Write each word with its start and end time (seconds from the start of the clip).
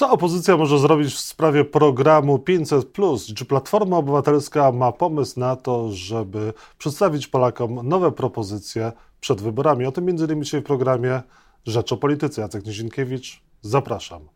Co 0.00 0.10
opozycja 0.10 0.56
może 0.56 0.78
zrobić 0.78 1.14
w 1.14 1.18
sprawie 1.18 1.64
programu 1.64 2.38
500? 2.38 2.92
Czy 3.36 3.44
Platforma 3.44 3.96
Obywatelska 3.96 4.72
ma 4.72 4.92
pomysł 4.92 5.40
na 5.40 5.56
to, 5.56 5.88
żeby 5.92 6.52
przedstawić 6.78 7.26
Polakom 7.26 7.88
nowe 7.88 8.12
propozycje 8.12 8.92
przed 9.20 9.40
wyborami? 9.40 9.86
O 9.86 9.92
tym 9.92 10.08
m.in. 10.08 10.42
dzisiaj 10.42 10.60
w 10.60 10.64
programie 10.64 11.22
Rzecz 11.66 11.92
o 11.92 11.96
Polityce. 11.96 12.42
Jacek 12.42 12.66
Nizinkiewicz, 12.66 13.42
zapraszam. 13.60 14.28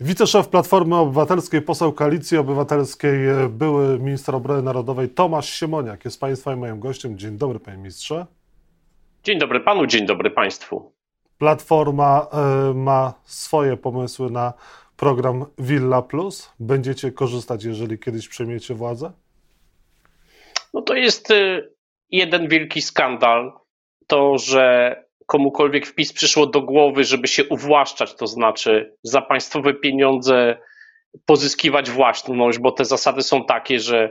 Wiceszef 0.00 0.48
Platformy 0.48 0.96
Obywatelskiej, 0.96 1.62
poseł 1.62 1.92
Koalicji 1.92 2.38
Obywatelskiej, 2.38 3.18
były 3.48 3.98
minister 3.98 4.34
obrony 4.34 4.62
narodowej 4.62 5.08
Tomasz 5.08 5.50
Siemoniak 5.50 6.04
jest 6.04 6.20
Państwa 6.20 6.52
i 6.52 6.56
moim 6.56 6.80
gościem. 6.80 7.18
Dzień 7.18 7.38
dobry, 7.38 7.60
panie 7.60 7.78
ministrze. 7.78 8.26
Dzień 9.24 9.38
dobry 9.38 9.60
panu, 9.60 9.86
dzień 9.86 10.06
dobry 10.06 10.30
państwu. 10.30 10.99
Platforma 11.40 12.26
y, 12.70 12.74
ma 12.74 13.14
swoje 13.24 13.76
pomysły 13.76 14.30
na 14.30 14.52
program 14.96 15.46
Villa 15.58 16.02
Plus. 16.02 16.52
Będziecie 16.60 17.12
korzystać, 17.12 17.64
jeżeli 17.64 17.98
kiedyś 17.98 18.28
przejmiecie 18.28 18.74
władzę? 18.74 19.12
No 20.74 20.82
to 20.82 20.94
jest 20.94 21.30
y, 21.30 21.72
jeden 22.10 22.48
wielki 22.48 22.82
skandal. 22.82 23.52
To, 24.06 24.38
że 24.38 24.96
komukolwiek 25.26 25.86
wpis 25.86 26.12
przyszło 26.12 26.46
do 26.46 26.60
głowy, 26.60 27.04
żeby 27.04 27.28
się 27.28 27.44
uwłaszczać, 27.44 28.14
to 28.14 28.26
znaczy 28.26 28.96
za 29.02 29.22
państwowe 29.22 29.74
pieniądze 29.74 30.58
pozyskiwać 31.26 31.90
własność, 31.90 32.58
bo 32.58 32.72
te 32.72 32.84
zasady 32.84 33.22
są 33.22 33.44
takie, 33.44 33.78
że 33.78 34.10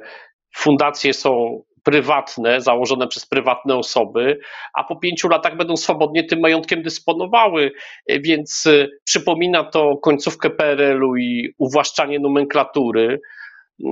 fundacje 0.55 1.13
są 1.13 1.63
prywatne, 1.83 2.61
założone 2.61 3.07
przez 3.07 3.25
prywatne 3.25 3.75
osoby, 3.75 4.39
a 4.73 4.83
po 4.83 4.95
pięciu 4.95 5.27
latach 5.27 5.57
będą 5.57 5.77
swobodnie 5.77 6.23
tym 6.23 6.39
majątkiem 6.39 6.83
dysponowały. 6.83 7.71
Więc 8.07 8.65
y, 8.65 8.89
przypomina 9.03 9.63
to 9.63 9.97
końcówkę 9.97 10.49
PRL-u 10.49 11.15
i 11.15 11.53
uwłaszczanie 11.57 12.19
nomenklatury. 12.19 13.19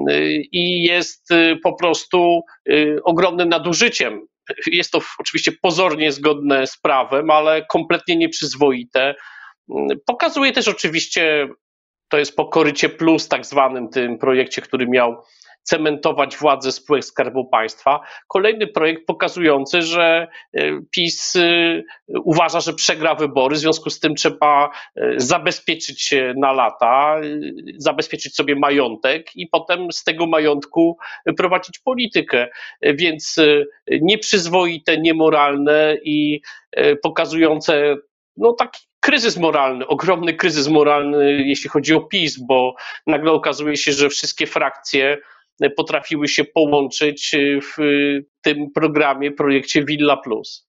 Y, 0.09 0.43
I 0.51 0.83
jest 0.83 1.29
po 1.63 1.73
prostu 1.73 2.41
ogromnym 3.03 3.49
nadużyciem. 3.49 4.27
Jest 4.67 4.91
to 4.91 4.99
oczywiście 5.19 5.51
pozornie 5.61 6.11
zgodne 6.11 6.67
z 6.67 6.77
prawem, 6.77 7.29
ale 7.29 7.65
kompletnie 7.65 8.15
nieprzyzwoite. 8.15 9.15
Pokazuje 10.05 10.51
też 10.51 10.67
oczywiście, 10.67 11.47
to 12.09 12.17
jest 12.17 12.35
po 12.35 12.45
korycie 12.45 12.89
plus, 12.89 13.27
tak 13.27 13.45
zwanym 13.45 13.89
tym 13.89 14.17
projekcie, 14.17 14.61
który 14.61 14.87
miał 14.87 15.23
cementować 15.67 16.37
władzę 16.37 16.71
spółek 16.71 17.05
Skarbu 17.05 17.45
Państwa. 17.45 17.99
Kolejny 18.27 18.67
projekt 18.67 19.05
pokazujący, 19.05 19.81
że 19.81 20.27
e, 20.53 20.79
PiS 20.91 21.35
e, 21.35 21.83
uważa, 22.23 22.59
że 22.59 22.73
przegra 22.73 23.15
wybory, 23.15 23.55
w 23.55 23.59
związku 23.59 23.89
z 23.89 23.99
tym 23.99 24.15
trzeba 24.15 24.69
e, 24.95 25.13
zabezpieczyć 25.17 26.01
się 26.01 26.33
na 26.37 26.51
lata, 26.51 27.15
zabezpieczyć 27.77 28.35
sobie 28.35 28.55
majątek 28.55 29.35
i 29.35 29.47
potem 29.47 29.91
z 29.91 30.03
tego 30.03 30.27
majątku 30.27 30.97
prowadzić 31.37 31.79
politykę. 31.79 32.47
Więc 32.81 33.35
nieprzyzwoite, 34.01 34.97
niemoralne 34.97 35.97
i 36.03 36.41
pokazujące 37.03 37.95
no 38.37 38.53
taki 38.53 38.81
kryzys 38.99 39.37
moralny, 39.37 39.87
ogromny 39.87 40.33
kryzys 40.33 40.67
moralny, 40.67 41.43
jeśli 41.45 41.69
chodzi 41.69 41.93
o 41.93 42.01
PiS, 42.01 42.39
bo 42.39 42.75
nagle 43.07 43.31
okazuje 43.31 43.77
się, 43.77 43.91
że 43.91 44.09
wszystkie 44.09 44.47
frakcje 44.47 45.17
potrafiły 45.77 46.27
się 46.27 46.43
połączyć 46.43 47.33
y, 47.33 47.59
w 47.61 47.77
tym 48.41 48.71
programie, 48.71 49.31
projekcie 49.31 49.85
Villa 49.85 50.17
Plus. 50.17 50.67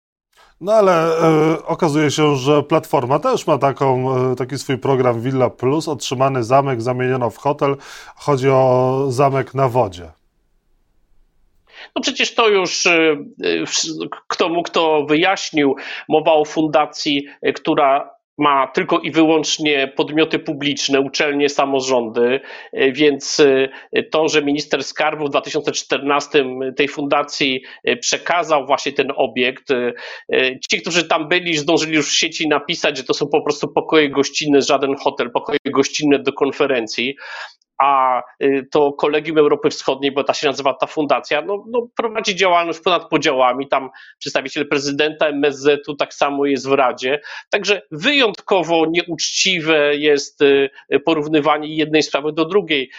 No 0.60 0.72
ale 0.72 1.18
e, 1.18 1.66
okazuje 1.66 2.10
się, 2.10 2.36
że 2.36 2.62
Platforma 2.62 3.18
też 3.18 3.46
ma 3.46 3.58
taką, 3.58 4.16
e, 4.32 4.36
taki 4.36 4.58
swój 4.58 4.78
program 4.78 5.20
Villa 5.20 5.50
Plus. 5.50 5.88
Otrzymany 5.88 6.44
zamek 6.44 6.82
zamieniono 6.82 7.30
w 7.30 7.36
hotel. 7.36 7.76
Chodzi 8.16 8.48
o 8.48 9.06
zamek 9.08 9.54
na 9.54 9.68
wodzie. 9.68 10.10
No 11.96 12.02
przecież 12.02 12.34
to 12.34 12.48
już 12.48 12.86
e, 12.86 13.16
kto 14.28 14.48
mógł, 14.48 14.70
to 14.70 15.06
wyjaśnił. 15.08 15.76
Mowa 16.08 16.32
o 16.32 16.44
fundacji, 16.44 17.26
która 17.54 18.18
ma 18.38 18.66
tylko 18.66 18.98
i 18.98 19.10
wyłącznie 19.10 19.92
podmioty 19.96 20.38
publiczne, 20.38 21.00
uczelnie, 21.00 21.48
samorządy, 21.48 22.40
więc 22.92 23.42
to, 24.10 24.28
że 24.28 24.42
minister 24.42 24.84
skarbu 24.84 25.26
w 25.26 25.30
2014 25.30 26.44
tej 26.76 26.88
fundacji 26.88 27.62
przekazał 28.00 28.66
właśnie 28.66 28.92
ten 28.92 29.12
obiekt, 29.16 29.68
ci, 30.70 30.80
którzy 30.80 31.08
tam 31.08 31.28
byli, 31.28 31.56
zdążyli 31.56 31.94
już 31.96 32.08
w 32.10 32.18
sieci 32.18 32.48
napisać, 32.48 32.96
że 32.96 33.04
to 33.04 33.14
są 33.14 33.26
po 33.26 33.42
prostu 33.42 33.68
pokoje 33.68 34.10
gościnne, 34.10 34.62
żaden 34.62 34.96
hotel, 34.96 35.30
pokoje 35.30 35.58
gościnne 35.64 36.18
do 36.18 36.32
konferencji 36.32 37.16
a 37.78 38.22
y, 38.42 38.68
to 38.70 38.92
Kolegium 38.92 39.38
Europy 39.38 39.70
Wschodniej, 39.70 40.12
bo 40.12 40.24
ta 40.24 40.34
się 40.34 40.46
nazywa 40.46 40.74
ta 40.74 40.86
fundacja, 40.86 41.42
no, 41.42 41.64
no 41.68 41.88
prowadzi 41.96 42.36
działalność 42.36 42.80
ponad 42.80 43.08
podziałami. 43.08 43.68
Tam 43.68 43.90
przedstawiciel 44.18 44.68
prezydenta 44.68 45.26
MSZ-u 45.26 45.96
tak 45.96 46.14
samo 46.14 46.46
jest 46.46 46.68
w 46.68 46.72
Radzie. 46.72 47.20
Także 47.50 47.82
wyjątkowo 47.90 48.86
nieuczciwe 48.86 49.96
jest 49.96 50.42
y, 50.42 50.70
porównywanie 51.04 51.76
jednej 51.76 52.02
sprawy 52.02 52.32
do 52.32 52.44
drugiej. 52.44 52.90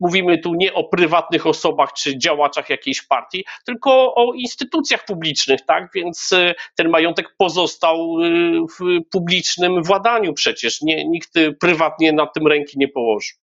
Mówimy 0.00 0.38
tu 0.38 0.54
nie 0.54 0.74
o 0.74 0.84
prywatnych 0.84 1.46
osobach 1.46 1.92
czy 1.92 2.18
działaczach 2.18 2.70
jakiejś 2.70 3.02
partii, 3.02 3.44
tylko 3.66 4.14
o 4.14 4.32
instytucjach 4.34 5.04
publicznych, 5.04 5.60
tak? 5.66 5.90
Więc 5.94 6.32
y, 6.32 6.54
ten 6.76 6.88
majątek 6.88 7.34
pozostał 7.38 8.16
w 8.78 9.04
publicznym 9.10 9.82
władaniu 9.82 10.34
przecież. 10.34 10.82
Nie, 10.82 11.04
nikt 11.04 11.34
prywatnie 11.60 12.12
na 12.12 12.26
tym 12.26 12.46
ręki 12.46 12.78
nie 12.78 12.88
położył. 12.88 13.47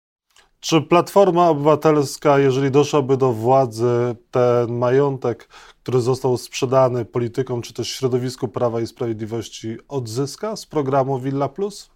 Czy 0.65 0.81
Platforma 0.81 1.49
Obywatelska, 1.49 2.39
jeżeli 2.39 2.71
doszłaby 2.71 3.17
do 3.17 3.31
władzy, 3.31 4.15
ten 4.31 4.77
majątek, 4.77 5.47
który 5.83 6.01
został 6.01 6.37
sprzedany 6.37 7.05
politykom 7.05 7.61
czy 7.61 7.73
też 7.73 7.89
środowisku 7.89 8.47
Prawa 8.47 8.81
i 8.81 8.87
Sprawiedliwości, 8.87 9.77
odzyska 9.87 10.55
z 10.55 10.65
programu 10.65 11.19
Villa 11.19 11.49
Plus? 11.49 11.89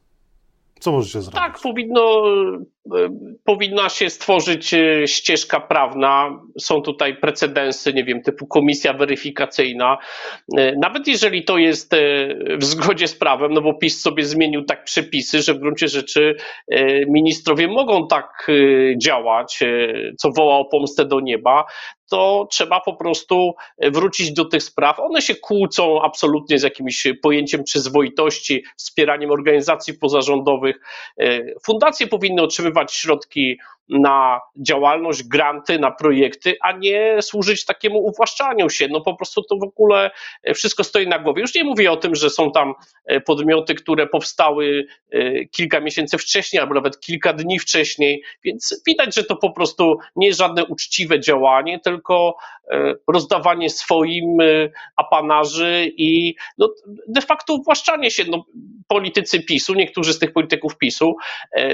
Co 0.80 0.91
możecie 0.91 1.22
zrobić? 1.22 1.40
Tak, 1.40 1.59
powinno, 1.62 2.24
powinna 3.44 3.90
się 3.90 4.10
stworzyć 4.10 4.74
e, 4.74 5.08
ścieżka 5.08 5.60
prawna. 5.60 6.42
Są 6.60 6.82
tutaj 6.82 7.16
precedensy, 7.18 7.94
nie 7.94 8.04
wiem, 8.04 8.22
typu 8.22 8.48
komisja 8.48 8.94
weryfikacyjna. 8.94 9.98
E, 10.58 10.76
nawet 10.76 11.08
jeżeli 11.08 11.44
to 11.44 11.58
jest 11.58 11.96
w 12.58 12.64
zgodzie 12.64 13.08
z 13.08 13.16
prawem, 13.16 13.54
no 13.54 13.62
bo 13.62 13.74
PiS 13.74 14.02
sobie 14.02 14.24
zmienił 14.24 14.66
tak 14.66 14.84
przepisy, 14.84 15.42
że 15.42 15.54
w 15.54 15.60
gruncie 15.60 15.88
rzeczy 15.88 16.36
ministrowie 17.08 17.68
mogą 17.68 18.08
tak 18.08 18.48
działać, 18.98 19.60
co 20.18 20.32
woła 20.32 20.58
o 20.58 20.66
pomstę 20.66 21.06
do 21.06 21.20
nieba, 21.20 21.66
to 22.10 22.48
trzeba 22.52 22.80
po 22.80 22.94
prostu 22.94 23.54
wrócić 23.82 24.34
do 24.34 24.46
tych 24.46 24.64
spraw. 24.64 25.00
One 25.00 25.22
się 25.22 25.36
kłócą 25.36 26.02
absolutnie 26.02 26.60
z 26.60 26.64
jakimś 26.64 27.08
pojęciem 27.22 27.64
przyzwoitości, 27.64 28.64
wspieraniem 28.78 29.32
organizacji 29.32 29.94
pozarządowych. 29.94 30.80
Fundacje 31.66 32.08
powinny 32.08 32.42
otrzymywać 32.42 32.69
środki 32.91 33.57
na 33.90 34.41
działalność, 34.57 35.24
granty, 35.24 35.80
na 35.80 35.91
projekty, 35.91 36.57
a 36.62 36.72
nie 36.72 37.22
służyć 37.22 37.66
takiemu 37.66 38.00
uwłaszczaniu 38.00 38.69
się. 38.69 38.88
No 38.88 39.02
po 39.02 39.16
prostu 39.16 39.44
to 39.44 39.56
w 39.56 39.63
ogóle 39.63 40.12
wszystko 40.56 40.84
stoi 40.84 41.07
na 41.07 41.19
głowie. 41.19 41.41
Już 41.41 41.56
nie 41.56 41.63
mówię 41.63 41.91
o 41.91 41.97
tym, 41.97 42.16
że 42.16 42.30
są 42.30 42.52
tam 42.52 42.74
e, 43.06 43.22
podmioty, 43.22 43.75
które 43.75 44.07
powstały 44.07 44.85
e, 45.12 45.46
kilka 45.46 45.80
miesięcy 45.80 46.18
wcześniej, 46.18 46.62
albo 46.62 46.74
nawet 46.74 47.00
kilka 47.00 47.34
dni 47.34 47.59
wcześniej, 47.59 48.24
więc 48.44 48.84
widać, 48.88 49.16
że 49.16 49.24
to 49.24 49.36
po 49.36 49.51
prostu 49.51 49.97
nie 50.16 50.28
jest 50.28 50.40
żadne 50.40 50.66
uczciwe 50.66 51.19
działanie, 51.19 51.80
tylko 51.80 52.36
e, 52.72 52.94
rozdawanie 53.07 53.69
swoim 53.69 54.38
apanarzy 54.96 55.91
i 55.97 56.36
no, 56.57 56.69
de 57.07 57.22
facto 57.22 57.53
uwłaszczanie 57.53 58.12
się. 58.12 58.24
No, 58.28 58.46
politycy 58.88 59.44
PiSu, 59.44 59.74
niektórzy 59.74 60.13
z 60.13 60.19
tych 60.19 60.34
polityków 60.34 60.78
PiSu 60.78 61.16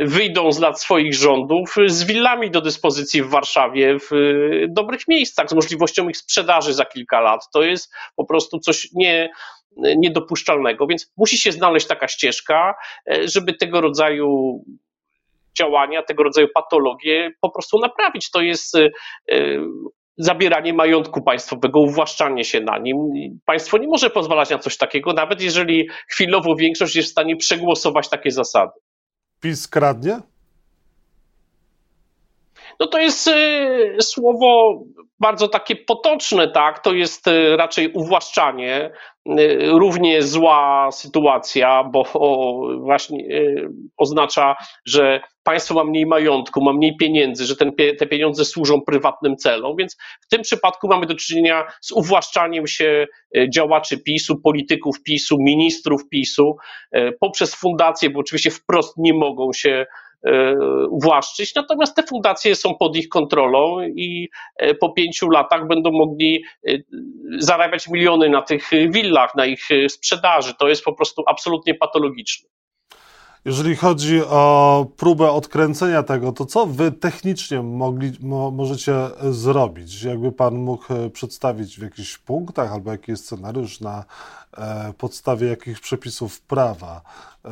wyjdą 0.02 0.52
z 0.52 0.60
lat 0.60 0.82
swoich 0.86 1.14
rządów 1.14 1.76
z 1.88 2.04
willami 2.04 2.52
do 2.52 2.62
dyspozycji 2.62 3.24
w 3.24 3.30
Warszawie 3.30 4.00
w 4.00 4.14
y, 4.14 4.68
dobrych 4.70 5.08
miejscach, 5.08 5.50
z 5.50 5.54
możliwością 5.54 6.10
ich 6.10 6.18
sprzedaży 6.18 6.74
za 6.74 6.86
kilka 6.86 7.22
lat. 7.22 7.42
To 7.54 7.64
jest 7.64 7.94
po 8.16 8.26
prostu 8.26 8.60
coś 8.60 8.90
nie, 8.94 9.30
niedopuszczalnego, 9.78 10.88
więc 10.88 11.14
musi 11.18 11.38
się 11.38 11.52
znaleźć 11.52 11.88
taka 11.88 12.08
ścieżka, 12.08 12.76
e, 13.12 13.28
żeby 13.28 13.54
tego 13.54 13.82
rodzaju 13.82 14.60
działania, 15.58 16.04
tego 16.04 16.24
rodzaju 16.24 16.48
patologie 16.54 17.32
po 17.42 17.50
prostu 17.50 17.80
naprawić. 17.80 18.32
To 18.32 18.42
jest 18.42 18.76
e, 18.76 18.90
zabieranie 20.18 20.74
majątku 20.74 21.22
państwowego, 21.22 21.80
uwłaszczanie 21.80 22.44
się 22.46 22.62
na 22.62 22.78
nim. 22.78 22.98
Państwo 23.46 23.78
nie 23.78 23.88
może 23.88 24.10
pozwalać 24.10 24.50
na 24.50 24.60
coś 24.60 24.78
takiego, 24.78 25.14
nawet 25.14 25.42
jeżeli 25.42 25.90
chwilowo 26.08 26.56
większość 26.56 26.96
jest 26.96 27.10
w 27.10 27.12
stanie 27.12 27.36
przegłosować 27.36 28.10
takie 28.10 28.32
zasady. 28.32 28.72
PiS 29.42 29.68
kradnie? 29.68 30.35
No 32.80 32.88
to 32.88 33.00
jest 33.00 33.30
słowo 34.02 34.80
bardzo 35.20 35.48
takie 35.48 35.76
potoczne, 35.76 36.48
tak? 36.48 36.80
To 36.80 36.94
jest 36.94 37.26
raczej 37.58 37.92
uwłaszczanie 37.94 38.92
Y, 39.40 39.70
równie 39.70 40.22
zła 40.24 40.90
sytuacja, 40.92 41.84
bo 41.84 42.04
właśnie 42.80 43.26
y, 43.26 43.70
oznacza, 43.98 44.56
że 44.86 45.22
państwo 45.44 45.74
ma 45.74 45.84
mniej 45.84 46.06
majątku, 46.06 46.62
ma 46.62 46.74
mniej 46.74 46.98
pieniędzy, 46.98 47.46
że 47.46 47.56
ten, 47.56 47.72
te 48.00 48.08
pieniądze 48.08 48.46
służą 48.46 48.82
prywatnym 48.82 49.38
celom, 49.38 49.76
więc 49.78 49.98
w 50.22 50.28
tym 50.28 50.42
przypadku 50.42 50.88
mamy 50.88 51.06
do 51.06 51.16
czynienia 51.16 51.68
z 51.82 51.92
uwłaszczaniem 51.92 52.68
się 52.68 53.08
y, 53.38 53.50
działaczy 53.50 53.98
PiSu, 53.98 54.42
polityków 54.42 55.04
PiSu, 55.04 55.38
ministrów 55.40 56.10
PiSu 56.10 56.56
poprzez 57.20 57.56
fundacje, 57.56 58.10
bo 58.10 58.20
oczywiście 58.20 58.52
wprost 58.52 58.98
nie 58.98 59.14
mogą 59.14 59.54
się 59.54 59.86
uwłaszczyć, 60.90 61.56
natomiast 61.56 61.96
te 61.96 62.04
fundacje 62.04 62.56
są 62.56 62.76
pod 62.76 62.96
ich 62.96 63.10
kontrolą 63.10 63.82
i 63.82 64.30
e, 64.58 64.76
po 64.76 64.90
pięciu 64.90 65.30
latach 65.30 65.68
będą 65.68 65.92
mogli 65.92 66.44
e, 66.68 66.72
zarabiać 67.40 67.88
miliony 67.88 68.30
na 68.30 68.42
tych 68.42 68.70
willach, 68.90 69.36
na 69.36 69.46
ich 69.46 69.70
sprzedaży. 69.88 70.54
To 70.60 70.68
jest 70.68 70.84
po 70.84 70.94
prostu 70.94 71.24
absolutnie 71.28 71.76
patologiczne. 71.76 72.50
Jeżeli 73.46 73.76
chodzi 73.76 74.22
o 74.24 74.86
próbę 74.98 75.32
odkręcenia 75.32 76.04
tego, 76.04 76.32
to 76.32 76.46
co 76.46 76.66
wy 76.66 76.92
technicznie 76.92 77.62
mogli, 77.62 78.12
mo, 78.20 78.52
możecie 78.52 78.96
zrobić? 79.32 80.04
Jakby 80.04 80.32
pan 80.32 80.56
mógł 80.56 80.86
przedstawić 81.14 81.80
w 81.80 81.82
jakichś 81.82 82.18
punktach, 82.18 82.74
albo 82.74 82.92
jaki 82.92 83.12
jest 83.12 83.26
scenariusz 83.26 83.80
na 83.80 84.04
e, 84.58 84.94
podstawie 84.98 85.48
jakich 85.48 85.80
przepisów 85.80 86.42
prawa 86.42 87.02
e, 87.46 87.52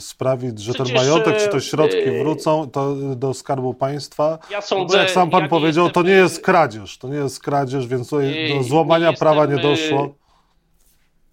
sprawić, 0.00 0.58
że 0.58 0.72
Przecież, 0.72 0.92
ten 0.92 0.96
majątek 0.96 1.50
czy 1.50 1.60
środki 1.60 2.08
e, 2.08 2.22
wrócą 2.22 2.70
to 2.70 2.94
do 2.94 3.34
Skarbu 3.34 3.74
Państwa? 3.74 4.38
Ja 4.50 4.60
sądzę, 4.60 4.98
jak 4.98 5.10
sam 5.10 5.30
pan 5.30 5.42
ja 5.42 5.48
powiedział, 5.48 5.84
jestem, 5.84 6.02
to 6.04 6.08
nie 6.08 6.14
jest 6.14 6.40
kradzież, 6.40 6.98
to 6.98 7.08
nie 7.08 7.16
jest 7.16 7.40
kradzież, 7.40 7.86
więc 7.86 8.10
tutaj 8.10 8.54
do 8.56 8.62
złamania 8.62 9.10
nie 9.10 9.16
prawa 9.16 9.42
jestem, 9.42 9.56
nie 9.56 9.62
doszło. 9.62 10.23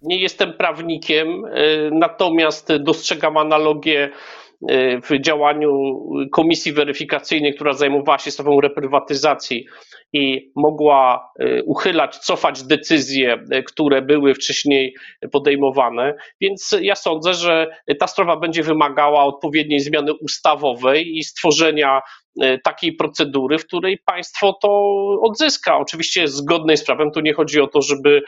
Nie 0.02 0.16
jestem 0.16 0.52
prawnikiem, 0.52 1.42
natomiast 1.92 2.76
dostrzegam 2.76 3.36
analogię 3.36 4.10
w 5.10 5.20
działaniu 5.20 6.00
komisji 6.32 6.72
weryfikacyjnej, 6.72 7.54
która 7.54 7.72
zajmowała 7.72 8.18
się 8.18 8.30
sprawą 8.30 8.60
reprywatyzacji 8.60 9.66
i 10.12 10.52
mogła 10.56 11.32
e, 11.38 11.62
uchylać, 11.62 12.18
cofać 12.18 12.62
decyzje, 12.62 13.44
które 13.66 14.02
były 14.02 14.34
wcześniej 14.34 14.94
podejmowane. 15.32 16.14
Więc 16.40 16.76
ja 16.80 16.94
sądzę, 16.94 17.34
że 17.34 17.76
ta 17.98 18.06
sprawa 18.06 18.36
będzie 18.36 18.62
wymagała 18.62 19.24
odpowiedniej 19.24 19.80
zmiany 19.80 20.14
ustawowej 20.14 21.18
i 21.18 21.24
stworzenia 21.24 22.00
takiej 22.64 22.92
procedury, 22.92 23.58
w 23.58 23.66
której 23.66 23.98
państwo 23.98 24.52
to 24.62 24.92
odzyska. 25.22 25.78
Oczywiście 25.78 26.28
zgodnej 26.28 26.76
z 26.76 26.84
prawem, 26.84 27.10
tu 27.10 27.20
nie 27.20 27.32
chodzi 27.32 27.60
o 27.60 27.66
to, 27.66 27.82
żeby 27.82 28.22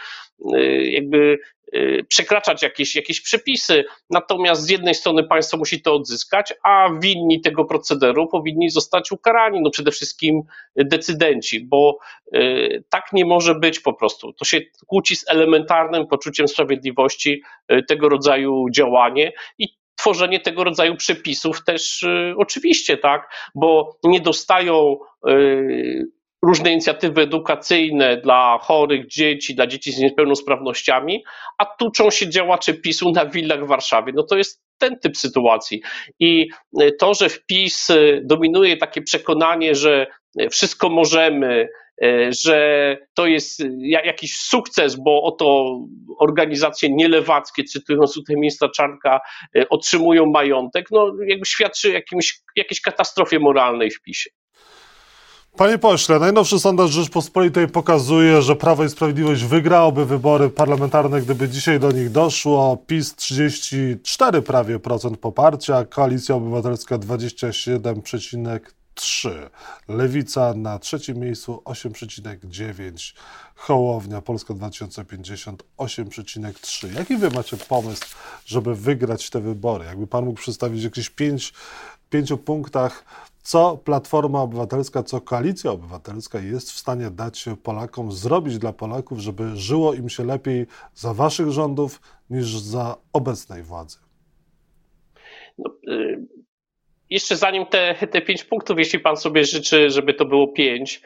jakby 0.85 1.39
Y, 1.64 1.64
przekraczać 2.09 2.63
jakieś, 2.63 2.97
jakieś 2.97 3.21
przepisy. 3.21 3.85
Natomiast 4.11 4.63
z 4.63 4.71
jednej 4.71 4.95
strony 4.95 5.25
państwo 5.25 5.57
musi 5.57 5.83
to 5.83 5.95
odzyskać, 5.95 6.55
a 6.65 6.89
winni 7.03 7.41
tego 7.41 7.65
procederu 7.65 8.29
powinni 8.29 8.71
zostać 8.71 9.13
ukarani. 9.13 9.61
No 9.63 9.71
przede 9.71 9.91
wszystkim 9.91 10.43
decydenci, 10.77 11.61
bo 11.61 11.99
y, 12.35 12.85
tak 12.91 13.05
nie 13.13 13.25
może 13.25 13.55
być 13.55 13.81
po 13.81 13.93
prostu. 13.93 14.33
To 14.33 14.45
się 14.45 14.61
kłóci 14.87 15.17
z 15.17 15.31
elementarnym 15.31 16.07
poczuciem 16.07 16.49
sprawiedliwości 16.49 17.43
y, 17.73 17.83
tego 17.89 18.09
rodzaju 18.09 18.67
działanie 18.71 19.33
i 19.59 19.69
tworzenie 19.97 20.41
tego 20.41 20.65
rodzaju 20.65 20.97
przepisów 20.97 21.65
też 21.65 22.05
oczywiście, 22.37 22.97
tak, 22.97 23.51
bo 23.55 23.99
nie 24.05 24.21
dostają 24.21 24.97
różne 26.47 26.73
inicjatywy 26.73 27.23
edukacyjne 27.23 28.17
dla 28.17 28.59
chorych 28.63 29.07
dzieci, 29.07 29.55
dla 29.55 29.67
dzieci 29.67 29.93
z 29.93 29.99
niepełnosprawnościami, 29.99 31.25
a 31.59 31.65
tuczą 31.65 32.11
się 32.11 32.29
działacze 32.29 32.75
PiSu 32.75 33.11
na 33.11 33.27
willach 33.27 33.65
w 33.65 33.69
Warszawie. 33.69 34.13
No 34.17 34.23
to 34.23 34.37
jest 34.37 34.65
ten 34.79 34.99
typ 34.99 35.17
sytuacji. 35.17 35.83
I 36.21 36.49
e, 36.81 36.93
to, 36.93 37.15
że 37.15 37.29
w 37.29 37.47
PiS 37.47 37.91
e, 37.91 38.21
dominuje 38.23 38.77
takie 38.77 39.03
przekonanie, 39.03 39.75
że 39.75 40.07
e, 40.39 40.49
wszystko 40.49 40.89
możemy, 40.89 41.69
że 42.45 42.97
to 43.15 43.27
jest 43.27 43.63
jakiś 44.05 44.37
sukces, 44.37 44.97
bo 44.97 45.23
oto 45.23 45.79
organizacje 46.19 46.89
nielewackie, 46.93 47.65
cytując 47.65 48.15
tutaj 48.15 48.37
ministra 48.37 48.69
Czarnka, 48.69 49.21
otrzymują 49.71 50.27
majątek, 50.27 50.91
no 50.91 51.13
jakby 51.27 51.47
świadczy 51.47 51.91
jakimś, 51.93 52.41
jakiejś 52.57 52.81
katastrofie 52.81 53.39
moralnej 53.39 53.91
w 53.91 54.03
PiSie. 54.03 54.31
Panie 55.57 55.79
pośle, 55.79 56.19
najnowszy 56.19 56.61
sondaż 56.61 56.91
Rzeczpospolitej 56.91 57.69
pokazuje, 57.69 58.43
że 58.43 58.57
Prawo 58.57 58.85
i 58.85 58.89
Sprawiedliwość 58.89 59.45
wygrałoby 59.45 60.07
wybory 60.07 60.51
parlamentarne, 60.51 61.21
gdyby 61.21 61.49
dzisiaj 61.49 61.81
do 61.81 61.93
nich 61.93 62.11
doszło. 62.11 62.77
PiS 62.87 63.15
34 63.15 64.43
prawie 64.43 64.79
procent 64.79 65.19
poparcia, 65.19 65.85
Koalicja 65.85 66.35
Obywatelska 66.35 66.99
27,3. 66.99 69.31
Lewica 69.89 70.55
na 70.55 70.79
trzecim 70.79 71.19
miejscu 71.19 71.63
8,9. 71.65 73.15
Hołownia 73.55 74.21
Polska 74.21 74.55
2050 74.55 75.65
8,3. 75.79 76.95
Jaki 76.95 77.17
wy 77.17 77.31
macie 77.31 77.57
pomysł, 77.57 78.07
żeby 78.47 78.75
wygrać 78.75 79.31
te 79.31 79.41
wybory? 79.41 79.85
Jakby 79.85 80.07
pan 80.07 80.25
mógł 80.25 80.41
przedstawić 80.41 80.85
jakieś 80.85 81.11
pięć, 81.11 81.53
pięciu 82.11 82.39
punktach 82.39 83.05
co 83.45 83.77
Platforma 83.85 84.43
Obywatelska, 84.43 85.03
co 85.03 85.21
Koalicja 85.21 85.71
Obywatelska 85.71 86.41
jest 86.41 86.73
w 86.73 86.79
stanie 86.79 87.11
dać 87.11 87.45
Polakom, 87.63 88.13
zrobić 88.13 88.59
dla 88.59 88.73
Polaków, 88.73 89.19
żeby 89.19 89.57
żyło 89.57 89.95
im 89.95 90.09
się 90.09 90.25
lepiej 90.25 90.67
za 90.95 91.15
waszych 91.15 91.51
rządów 91.51 92.01
niż 92.31 92.47
za 92.47 92.97
obecnej 93.13 93.63
władzy? 93.63 93.99
No, 95.59 95.71
y 95.89 96.27
jeszcze 97.11 97.37
zanim 97.37 97.67
te, 97.67 97.95
te 98.11 98.23
pięć 98.23 98.45
punktów, 98.45 98.79
jeśli 98.79 99.01
pan 99.01 99.17
sobie 99.17 99.45
życzy, 99.45 99.91
żeby 99.91 100.15
to 100.15 100.25
było 100.25 100.49
pięć, 100.49 101.03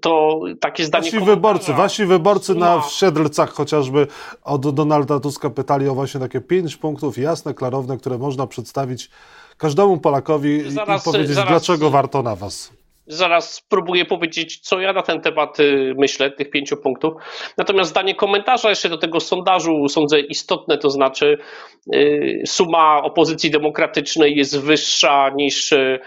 to 0.00 0.40
takie 0.60 0.84
zdanie. 0.84 1.10
Wasi 1.10 1.24
wyborcy, 1.24 1.72
wasi 1.72 2.04
wyborcy 2.04 2.54
na 2.54 2.82
Siedlcach 2.82 3.52
chociażby 3.52 4.06
od 4.44 4.74
Donalda 4.74 5.20
Tuska 5.20 5.50
pytali 5.50 5.88
o 5.88 5.94
właśnie 5.94 6.20
takie 6.20 6.40
pięć 6.40 6.76
punktów 6.76 7.18
jasne, 7.18 7.54
klarowne, 7.54 7.96
które 7.96 8.18
można 8.18 8.46
przedstawić 8.46 9.10
każdemu 9.58 9.98
Polakowi 9.98 10.70
zaraz, 10.70 11.02
i 11.02 11.04
powiedzieć, 11.04 11.30
zaraz, 11.30 11.50
dlaczego 11.50 11.90
warto 11.90 12.22
na 12.22 12.36
was. 12.36 12.72
Zaraz 13.06 13.54
spróbuję 13.54 14.04
powiedzieć, 14.04 14.58
co 14.58 14.80
ja 14.80 14.92
na 14.92 15.02
ten 15.02 15.20
temat 15.20 15.60
y, 15.60 15.94
myślę, 15.98 16.30
tych 16.30 16.50
pięciu 16.50 16.76
punktów. 16.76 17.14
Natomiast 17.56 17.90
zdanie 17.90 18.14
komentarza 18.14 18.68
jeszcze 18.68 18.88
do 18.88 18.98
tego 18.98 19.20
sondażu 19.20 19.88
sądzę 19.88 20.20
istotne, 20.20 20.78
to 20.78 20.90
znaczy 20.90 21.38
y, 21.94 22.42
suma 22.46 23.02
opozycji 23.02 23.50
demokratycznej 23.50 24.36
jest 24.36 24.60
wyższa 24.60 25.30
niż 25.30 25.72
y, 25.72 26.00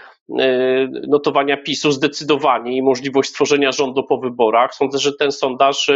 notowania 1.08 1.56
PiSu 1.56 1.92
zdecydowanie 1.92 2.76
i 2.76 2.82
możliwość 2.82 3.30
stworzenia 3.30 3.72
rządu 3.72 4.04
po 4.04 4.18
wyborach. 4.18 4.74
Sądzę, 4.74 4.98
że 4.98 5.12
ten 5.12 5.32
sondaż 5.32 5.90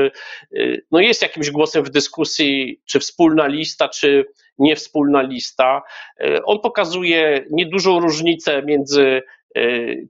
no 0.90 1.00
jest 1.00 1.22
jakimś 1.22 1.50
głosem 1.50 1.84
w 1.84 1.90
dyskusji, 1.90 2.80
czy 2.86 3.00
wspólna 3.00 3.46
lista, 3.46 3.88
czy 3.88 4.24
niewspólna 4.58 5.22
lista. 5.22 5.82
E, 6.20 6.44
on 6.44 6.60
pokazuje 6.60 7.46
niedużą 7.50 8.00
różnicę 8.00 8.62
między 8.62 9.02
e, 9.06 9.22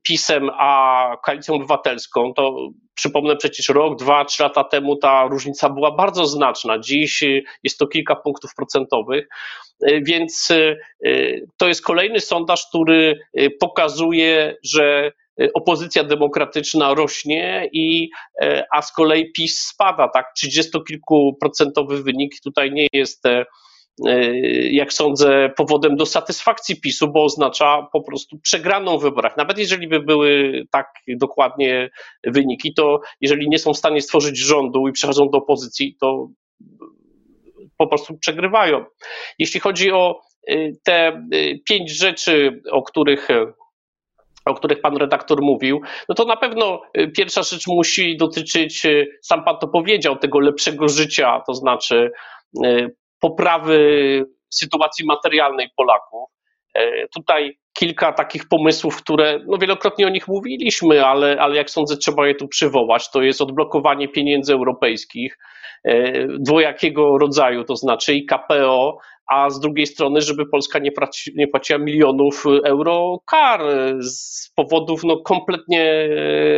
PiSem 0.03 0.51
a 0.59 1.17
Koalicją 1.25 1.55
Obywatelską. 1.55 2.35
To 2.35 2.69
przypomnę 2.95 3.37
przecież 3.37 3.69
rok, 3.69 3.99
dwa, 3.99 4.25
trzy 4.25 4.43
lata 4.43 4.65
temu 4.65 4.97
ta 4.97 5.27
różnica 5.27 5.71
była 5.71 5.91
bardzo 5.91 6.27
znaczna. 6.27 6.79
Dziś 6.79 7.25
jest 7.63 7.79
to 7.79 7.87
kilka 7.87 8.17
punktów 8.17 8.55
procentowych, 8.55 9.29
e, 9.83 10.01
więc 10.01 10.49
to 11.57 11.69
jest 11.69 11.85
kolejny 11.85 12.21
sondaż, 12.21 12.67
który 12.69 13.19
pokazuje, 13.61 14.57
że 14.65 15.13
opozycja 15.55 16.05
demokratyczna 16.05 16.95
rośnie, 16.95 17.69
i, 17.73 18.11
a 18.73 18.83
z 18.83 18.93
kolei 18.93 19.33
PiS 19.33 19.59
spada. 19.59 20.09
Tak, 20.09 20.27
30-kilkuprocentowy 20.45 22.03
wynik 22.03 22.41
tutaj 22.45 22.73
nie 22.73 22.87
jest 22.93 23.27
E, 23.27 23.45
jak 24.71 24.93
sądzę, 24.93 25.51
powodem 25.57 25.97
do 25.97 26.07
satysfakcji 26.07 26.81
PiSu, 26.81 27.09
bo 27.09 27.25
oznacza 27.25 27.89
po 27.93 28.03
prostu 28.03 28.39
przegraną 28.39 28.99
w 28.99 29.03
wyborach. 29.03 29.37
Nawet 29.37 29.59
jeżeli 29.59 29.89
by 29.89 30.01
były 30.01 30.63
tak 30.71 30.95
dokładnie 31.09 31.91
wyniki, 32.25 32.75
to 32.75 33.01
jeżeli 33.21 33.49
nie 33.49 33.59
są 33.59 33.73
w 33.73 33.79
stanie 33.79 34.01
stworzyć 34.01 34.39
rządu 34.39 34.89
i 34.89 34.93
przechodzą 34.93 35.31
do 35.31 35.39
opozycji, 35.39 35.97
to 36.01 36.29
po 37.77 37.87
prostu 37.87 38.19
przegrywają. 38.19 38.85
Jeśli 39.39 39.61
chodzi 39.61 39.93
o 39.93 40.21
e, 40.47 40.57
te 40.85 41.09
e, 41.09 41.23
pięć 41.69 41.91
rzeczy, 41.91 42.63
o 42.71 42.83
których 42.83 43.29
o 44.45 44.55
których 44.55 44.81
pan 44.81 44.97
redaktor 44.97 45.43
mówił, 45.43 45.81
no 46.09 46.15
to 46.15 46.25
na 46.25 46.37
pewno 46.37 46.83
pierwsza 47.17 47.43
rzecz 47.43 47.67
musi 47.67 48.17
dotyczyć, 48.17 48.83
sam 49.23 49.45
pan 49.45 49.59
to 49.59 49.69
powiedział, 49.69 50.17
tego 50.17 50.39
lepszego 50.39 50.89
życia, 50.89 51.43
to 51.47 51.55
znaczy 51.55 52.11
poprawy 53.23 54.25
sytuacji 54.51 55.07
materialnej 55.07 55.69
Polaków. 55.77 56.29
E, 56.75 57.09
tutaj 57.09 57.59
kilka 57.73 58.13
takich 58.13 58.49
pomysłów, 58.49 58.97
które 58.97 59.41
no 59.47 59.59
wielokrotnie 59.59 60.07
o 60.07 60.11
nich 60.11 60.29
mówiliśmy, 60.29 61.07
ale, 61.07 61.37
ale 61.41 61.57
jak 61.57 61.71
sądzę, 61.71 61.97
trzeba 61.97 62.27
je 62.27 62.35
tu 62.35 62.49
przywołać. 62.49 63.11
To 63.11 63.23
jest 63.23 63.41
odblokowanie 63.41 64.09
pieniędzy 64.09 64.53
europejskich 64.53 65.39
dwojakiego 66.39 67.19
rodzaju, 67.19 67.65
to 67.65 67.77
znaczy 67.77 68.15
i 68.15 68.27
KPO, 68.27 68.99
a 69.27 69.51
z 69.51 69.61
drugiej 69.61 69.87
strony, 69.87 70.21
żeby 70.21 70.47
Polska 70.47 70.79
nie, 70.79 70.93
płaci, 70.93 71.33
nie 71.37 71.49
płaciła 71.49 71.79
milionów 71.79 72.45
euro 72.65 73.19
kar 73.31 73.61
z 74.01 74.51
powodów 74.55 75.05
no, 75.05 75.17
kompletnie 75.17 76.09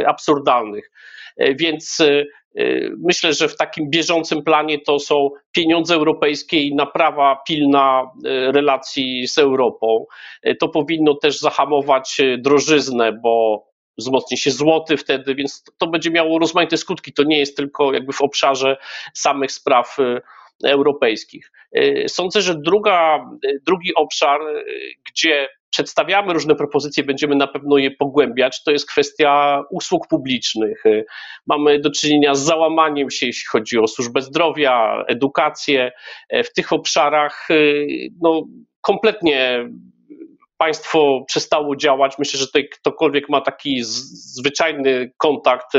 absurdalnych. 0.06 0.90
Więc 1.36 2.02
Y, 2.58 2.90
myślę, 2.98 3.32
że 3.32 3.48
w 3.48 3.56
takim 3.56 3.90
bieżącym 3.90 4.42
planie 4.42 4.78
to 4.78 4.98
są 4.98 5.30
pieniądze 5.52 5.94
europejskie 5.94 6.62
i 6.62 6.74
naprawa 6.74 7.42
pilna 7.48 8.10
relacji 8.52 9.28
z 9.28 9.38
Europą. 9.38 10.06
To 10.60 10.68
powinno 10.68 11.14
też 11.14 11.38
zahamować 11.38 12.16
drożyznę, 12.38 13.12
bo 13.12 13.64
wzmocni 13.98 14.38
się 14.38 14.50
złoty 14.50 14.96
wtedy, 14.96 15.34
więc 15.34 15.64
to 15.78 15.86
będzie 15.86 16.10
miało 16.10 16.38
rozmaite 16.38 16.76
skutki. 16.76 17.12
To 17.12 17.22
nie 17.22 17.38
jest 17.38 17.56
tylko 17.56 17.92
jakby 17.92 18.12
w 18.12 18.22
obszarze 18.22 18.76
samych 19.14 19.52
spraw 19.52 19.96
europejskich. 20.64 21.50
Sądzę, 22.06 22.42
że 22.42 22.54
druga, 22.54 23.30
drugi 23.66 23.94
obszar, 23.94 24.40
gdzie 25.10 25.48
przedstawiamy 25.74 26.32
różne 26.32 26.54
propozycje, 26.54 27.04
będziemy 27.04 27.36
na 27.36 27.46
pewno 27.46 27.78
je 27.78 27.90
pogłębiać, 27.90 28.62
to 28.62 28.70
jest 28.70 28.88
kwestia 28.88 29.62
usług 29.70 30.08
publicznych. 30.08 30.82
Mamy 31.46 31.78
do 31.78 31.90
czynienia 31.90 32.34
z 32.34 32.40
załamaniem 32.40 33.10
się, 33.10 33.26
jeśli 33.26 33.46
chodzi 33.48 33.78
o 33.78 33.88
służbę 33.88 34.22
zdrowia, 34.22 35.04
edukację. 35.08 35.92
W 36.32 36.52
tych 36.52 36.72
obszarach 36.72 37.48
no, 38.22 38.42
kompletnie 38.80 39.68
państwo 40.56 41.24
przestało 41.28 41.76
działać. 41.76 42.18
Myślę, 42.18 42.40
że 42.40 42.46
tutaj 42.46 42.68
ktokolwiek 42.68 43.28
ma 43.28 43.40
taki 43.40 43.82
zwyczajny 43.82 45.12
kontakt 45.16 45.72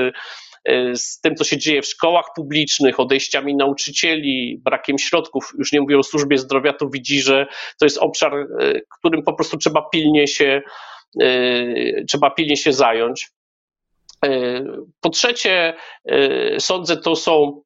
z 0.96 1.22
tym, 1.22 1.36
co 1.36 1.44
się 1.44 1.58
dzieje 1.58 1.82
w 1.82 1.86
szkołach 1.86 2.26
publicznych, 2.36 3.00
odejściami 3.00 3.56
nauczycieli, 3.56 4.62
brakiem 4.64 4.98
środków, 4.98 5.52
już 5.58 5.72
nie 5.72 5.82
mówię 5.82 5.98
o 5.98 6.04
służbie 6.04 6.38
zdrowia, 6.38 6.74
to 6.74 6.90
widzi, 6.90 7.22
że 7.22 7.48
to 7.80 7.86
jest 7.86 7.98
obszar, 7.98 8.34
y, 8.36 8.86
którym 9.00 9.24
po 9.24 9.34
prostu 9.34 9.58
trzeba 9.58 9.90
pilnie 9.90 10.28
się, 10.28 10.62
y, 11.22 12.06
trzeba 12.08 12.30
pilnie 12.30 12.58
się 12.58 12.74
zająć. 12.74 13.30
Po 15.02 15.10
trzecie, 15.10 15.74
sądzę, 16.60 16.98
to 16.98 17.16
są 17.16 17.62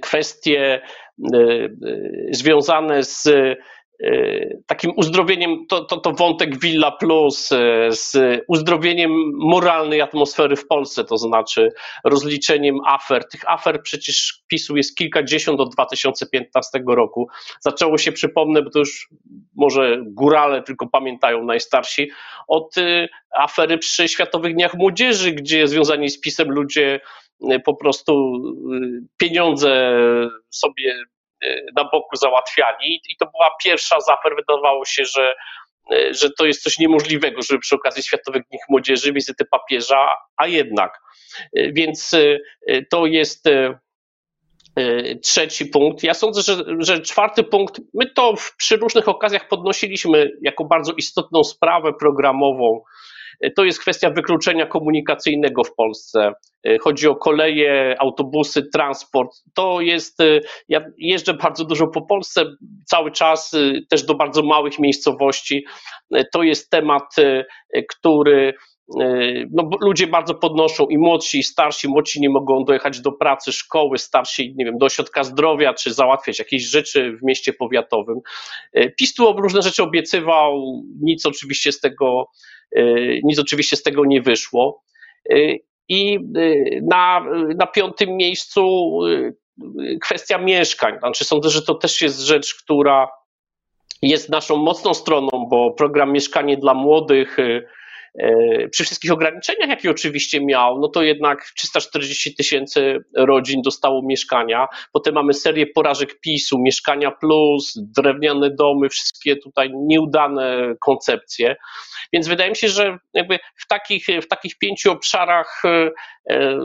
kwestie 0.00 0.82
związane 2.30 3.04
z 3.04 3.26
Y, 3.26 3.56
takim 4.66 4.92
uzdrowieniem, 4.96 5.66
to, 5.66 5.84
to, 5.84 5.96
to 5.96 6.12
wątek 6.12 6.58
Villa 6.58 6.90
Plus, 6.90 7.52
y, 7.52 7.56
z 7.90 8.16
uzdrowieniem 8.48 9.10
moralnej 9.34 10.00
atmosfery 10.00 10.56
w 10.56 10.66
Polsce, 10.66 11.04
to 11.04 11.18
znaczy 11.18 11.72
rozliczeniem 12.04 12.76
afer. 12.86 13.28
Tych 13.28 13.50
afer 13.50 13.82
przecież 13.82 14.42
PiSu 14.48 14.76
jest 14.76 14.96
kilkadziesiąt 14.96 15.60
od 15.60 15.74
2015 15.74 16.82
roku. 16.86 17.28
Zaczęło 17.60 17.98
się, 17.98 18.12
przypomnę, 18.12 18.62
bo 18.62 18.70
to 18.70 18.78
już 18.78 19.08
może 19.56 19.98
górale 20.06 20.62
tylko 20.62 20.86
pamiętają 20.86 21.44
najstarsi, 21.44 22.10
od 22.48 22.78
y, 22.78 23.08
afery 23.36 23.78
przy 23.78 24.08
Światowych 24.08 24.54
Dniach 24.54 24.74
Młodzieży, 24.74 25.32
gdzie 25.32 25.68
związani 25.68 26.10
z 26.10 26.20
PiSem 26.20 26.50
ludzie 26.50 27.00
po 27.64 27.74
prostu 27.74 28.32
pieniądze 29.16 29.96
sobie 30.50 30.94
Y, 30.94 31.21
na 31.76 31.84
boku 31.84 32.16
załatwiani 32.16 33.00
i 33.08 33.16
to 33.16 33.26
była 33.26 33.50
pierwsza 33.64 34.00
z 34.00 34.08
afer, 34.08 34.32
wydawało 34.36 34.84
się, 34.84 35.04
że 35.04 35.34
y, 35.92 36.14
że 36.14 36.30
to 36.38 36.46
jest 36.46 36.62
coś 36.62 36.78
niemożliwego, 36.78 37.42
żeby 37.42 37.60
przy 37.60 37.74
okazji 37.74 38.02
Światowych 38.02 38.42
Dni 38.50 38.58
Młodzieży 38.68 39.12
wizyty 39.12 39.44
papieża, 39.44 40.16
a 40.36 40.46
jednak. 40.46 40.98
Y, 41.58 41.72
więc 41.74 42.10
to 42.90 43.06
jest 43.06 43.48
trzeci 45.22 45.66
punkt. 45.66 46.02
Ja 46.02 46.14
sądzę, 46.14 46.42
że, 46.42 46.64
że 46.78 47.00
czwarty 47.00 47.44
punkt, 47.44 47.80
my 47.94 48.10
to 48.10 48.34
przy 48.56 48.76
różnych 48.76 49.08
okazjach 49.08 49.48
podnosiliśmy 49.48 50.30
jako 50.42 50.64
bardzo 50.64 50.92
istotną 50.92 51.44
sprawę 51.44 51.92
programową 52.00 52.80
to 53.56 53.64
jest 53.64 53.80
kwestia 53.80 54.10
wykluczenia 54.10 54.66
komunikacyjnego 54.66 55.64
w 55.64 55.74
Polsce. 55.74 56.32
Chodzi 56.80 57.08
o 57.08 57.16
koleje, 57.16 57.96
autobusy, 57.98 58.62
transport. 58.72 59.30
To 59.54 59.80
jest, 59.80 60.18
ja 60.68 60.80
jeżdżę 60.98 61.34
bardzo 61.34 61.64
dużo 61.64 61.86
po 61.86 62.02
Polsce, 62.02 62.44
cały 62.84 63.10
czas 63.10 63.50
też 63.90 64.02
do 64.02 64.14
bardzo 64.14 64.42
małych 64.42 64.78
miejscowości. 64.78 65.64
To 66.32 66.42
jest 66.42 66.70
temat, 66.70 67.14
który 67.88 68.54
no, 69.52 69.70
ludzie 69.80 70.06
bardzo 70.06 70.34
podnoszą 70.34 70.86
i 70.86 70.98
młodsi, 70.98 71.38
i 71.38 71.42
starsi. 71.42 71.88
Młodsi 71.88 72.20
nie 72.20 72.30
mogą 72.30 72.64
dojechać 72.64 73.00
do 73.00 73.12
pracy, 73.12 73.52
szkoły, 73.52 73.98
starsi, 73.98 74.54
nie 74.56 74.64
wiem, 74.64 74.78
do 74.78 74.86
ośrodka 74.86 75.24
zdrowia, 75.24 75.74
czy 75.74 75.94
załatwiać 75.94 76.38
jakieś 76.38 76.62
rzeczy 76.62 77.16
w 77.16 77.26
mieście 77.26 77.52
powiatowym. 77.52 78.16
PiS 78.98 79.14
tu 79.14 79.32
różne 79.32 79.62
rzeczy 79.62 79.82
obiecywał, 79.82 80.82
nic 81.00 81.26
oczywiście 81.26 81.72
z 81.72 81.80
tego 81.80 82.26
nic 83.22 83.38
oczywiście 83.38 83.76
z 83.76 83.82
tego 83.82 84.04
nie 84.04 84.22
wyszło. 84.22 84.82
Y, 85.32 85.58
I 85.88 86.18
y, 86.36 86.80
na, 86.82 87.24
na 87.56 87.66
piątym 87.66 88.16
miejscu 88.16 88.90
kwestia 90.00 90.38
mieszkań. 90.38 90.98
Znaczy, 90.98 91.24
sądzę, 91.24 91.50
że 91.50 91.62
to 91.62 91.74
też 91.74 92.02
jest 92.02 92.20
rzecz, 92.20 92.54
która 92.54 93.08
jest 94.02 94.28
naszą 94.28 94.56
mocną 94.56 94.94
stroną, 94.94 95.28
bo 95.50 95.70
program 95.70 96.12
Mieszkanie 96.12 96.56
dla 96.56 96.74
Młodych 96.74 97.38
E, 97.38 97.62
przy 98.70 98.84
wszystkich 98.84 99.12
ograniczeniach, 99.12 99.68
jakie 99.68 99.90
oczywiście 99.90 100.44
miał, 100.44 100.80
no 100.80 100.88
to 100.88 101.02
jednak 101.02 101.44
340 101.56 102.34
tysięcy 102.34 102.98
rodzin 103.16 103.62
dostało 103.62 104.02
mieszkania. 104.06 104.68
Potem 104.92 105.14
mamy 105.14 105.34
serię 105.34 105.66
porażek 105.66 106.20
PiSu, 106.20 106.58
mieszkania 106.58 107.10
plus, 107.10 107.78
drewniane 107.96 108.50
domy, 108.50 108.88
wszystkie 108.88 109.36
tutaj 109.36 109.70
nieudane 109.74 110.74
koncepcje. 110.80 111.56
Więc 112.12 112.28
wydaje 112.28 112.50
mi 112.50 112.56
się, 112.56 112.68
że 112.68 112.98
jakby 113.14 113.38
w 113.56 113.66
takich, 113.68 114.06
w 114.22 114.28
takich 114.28 114.58
pięciu 114.58 114.92
obszarach 114.92 115.62
e, 115.64 115.90
e, 116.30 116.58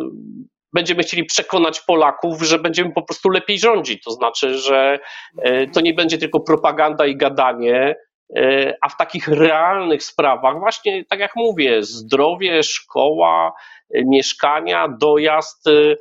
będziemy 0.74 1.04
chcieli 1.04 1.26
przekonać 1.26 1.80
Polaków, 1.80 2.42
że 2.42 2.60
będziemy 2.60 2.92
po 2.94 3.04
prostu 3.04 3.30
lepiej 3.30 3.60
rządzić. 3.60 4.04
To 4.04 4.12
znaczy, 4.12 4.58
że 4.58 5.00
to 5.74 5.82
nie 5.82 5.94
będzie 5.94 6.18
tylko 6.18 6.40
propaganda 6.40 7.06
i 7.06 7.18
gadanie, 7.18 7.96
E, 7.96 8.07
a 8.82 8.90
w 8.90 8.98
takich 8.98 9.28
realnych 9.28 10.04
sprawach, 10.04 10.60
właśnie 10.60 11.06
tak 11.06 11.20
jak 11.20 11.36
mówię, 11.36 11.84
zdrowie, 11.84 12.64
szkoła, 12.64 13.54
e, 13.94 14.04
mieszkania, 14.06 14.88
dojazd, 14.88 15.68
e, 15.68 15.96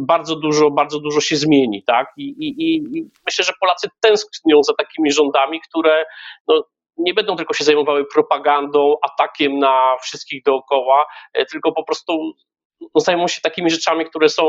bardzo 0.00 0.36
dużo, 0.36 0.70
bardzo 0.70 1.00
dużo 1.00 1.20
się 1.20 1.36
zmieni, 1.36 1.82
tak? 1.82 2.12
I, 2.16 2.22
i, 2.22 2.68
i 2.68 3.04
myślę, 3.26 3.44
że 3.44 3.52
Polacy 3.60 3.88
tęsknią 4.00 4.62
za 4.62 4.74
takimi 4.74 5.12
rządami, 5.12 5.60
które 5.60 6.04
no, 6.48 6.64
nie 6.96 7.14
będą 7.14 7.36
tylko 7.36 7.54
się 7.54 7.64
zajmowały 7.64 8.04
propagandą, 8.14 8.94
atakiem 9.02 9.58
na 9.58 9.96
wszystkich 10.02 10.42
dookoła, 10.42 11.06
tylko 11.50 11.72
po 11.72 11.84
prostu 11.84 12.32
no, 12.80 13.00
zajmą 13.00 13.28
się 13.28 13.40
takimi 13.40 13.70
rzeczami, 13.70 14.04
które 14.04 14.28
są 14.28 14.44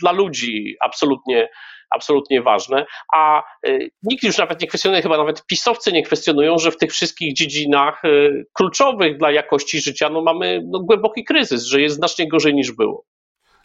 dla 0.00 0.12
ludzi 0.12 0.76
absolutnie 0.80 1.48
absolutnie 1.90 2.42
ważne, 2.42 2.86
a 3.14 3.42
y, 3.66 3.90
nikt 4.02 4.22
już 4.22 4.38
nawet 4.38 4.60
nie 4.60 4.66
kwestionuje, 4.66 5.02
chyba 5.02 5.16
nawet 5.16 5.46
pisowcy 5.46 5.92
nie 5.92 6.02
kwestionują, 6.02 6.58
że 6.58 6.70
w 6.70 6.76
tych 6.76 6.92
wszystkich 6.92 7.34
dziedzinach 7.34 8.04
y, 8.04 8.46
kluczowych 8.52 9.18
dla 9.18 9.30
jakości 9.30 9.80
życia 9.80 10.08
no 10.10 10.22
mamy 10.22 10.62
no, 10.66 10.80
głęboki 10.80 11.24
kryzys, 11.24 11.64
że 11.64 11.80
jest 11.80 11.96
znacznie 11.96 12.28
gorzej 12.28 12.54
niż 12.54 12.72
było. 12.72 13.04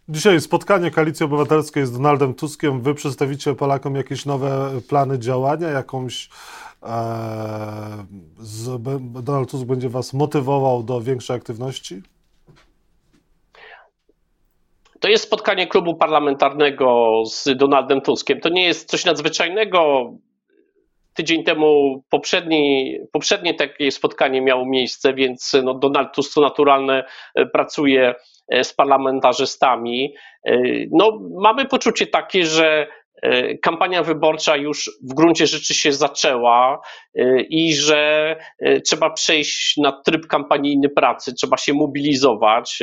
Dzisiaj 0.09 0.41
spotkanie 0.41 0.91
Koalicji 0.91 1.25
Obywatelskiej 1.25 1.85
z 1.85 1.91
Donaldem 1.91 2.33
Tuskiem. 2.33 2.81
Wy 2.81 2.95
przedstawicie 2.95 3.55
Polakom 3.55 3.95
jakieś 3.95 4.25
nowe 4.25 4.81
plany 4.89 5.19
działania, 5.19 5.69
jakąś 5.69 6.29
e, 6.83 8.05
Donald 8.99 9.51
Tusk 9.51 9.65
będzie 9.65 9.89
was 9.89 10.13
motywował 10.13 10.83
do 10.83 11.01
większej 11.01 11.35
aktywności? 11.35 12.01
To 14.99 15.07
jest 15.07 15.23
spotkanie 15.23 15.67
klubu 15.67 15.95
parlamentarnego 15.95 17.21
z 17.25 17.57
Donaldem 17.57 18.01
Tuskiem. 18.01 18.39
To 18.39 18.49
nie 18.49 18.63
jest 18.65 18.89
coś 18.89 19.05
nadzwyczajnego. 19.05 20.11
Tydzień 21.13 21.43
temu 21.43 22.03
poprzedni, 22.09 22.95
poprzednie 23.11 23.53
takie 23.53 23.91
spotkanie 23.91 24.41
miało 24.41 24.65
miejsce, 24.65 25.13
więc 25.13 25.55
no 25.63 25.73
Donald 25.73 26.13
Tusk 26.13 26.33
to 26.33 26.41
naturalne 26.41 27.03
pracuje 27.53 28.15
e, 28.47 28.63
z 28.63 28.73
parlamentarzystami. 28.73 30.13
E, 30.45 30.57
no, 30.91 31.19
mamy 31.41 31.65
poczucie 31.65 32.07
takie, 32.07 32.45
że 32.45 32.87
e, 32.87 32.98
kampania 33.61 34.03
wyborcza 34.03 34.55
już 34.55 34.91
w 35.09 35.13
gruncie 35.13 35.47
rzeczy 35.47 35.73
się 35.73 35.93
zaczęła 35.93 36.81
e, 37.15 37.41
i 37.41 37.73
że 37.73 38.35
trzeba 38.85 39.09
przejść 39.09 39.77
na 39.77 39.91
tryb 39.91 40.27
kampanijny 40.27 40.89
pracy, 40.89 41.33
trzeba 41.33 41.57
się 41.57 41.73
mobilizować. 41.73 42.79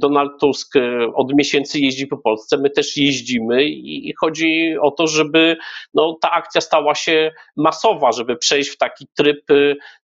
Donald 0.00 0.32
Tusk 0.40 0.74
od 1.14 1.34
miesięcy 1.34 1.80
jeździ 1.80 2.06
po 2.06 2.16
Polsce, 2.16 2.56
my 2.58 2.70
też 2.70 2.96
jeździmy 2.96 3.64
i 3.64 4.12
chodzi 4.20 4.76
o 4.80 4.90
to, 4.90 5.06
żeby 5.06 5.56
no, 5.94 6.18
ta 6.20 6.30
akcja 6.30 6.60
stała 6.60 6.94
się 6.94 7.32
masowa, 7.56 8.12
żeby 8.12 8.36
przejść 8.36 8.70
w 8.70 8.76
taki 8.76 9.06
tryb 9.16 9.44